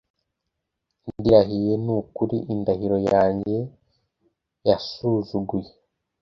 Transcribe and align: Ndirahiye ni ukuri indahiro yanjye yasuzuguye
Ndirahiye 1.17 1.73
ni 1.83 1.91
ukuri 1.99 2.37
indahiro 2.53 2.97
yanjye 3.11 3.57
yasuzuguye 4.67 5.69